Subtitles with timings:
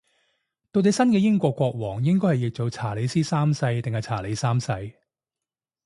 [0.71, 4.93] 到底新嘅英國國王應該譯做查理斯三世定係查理三世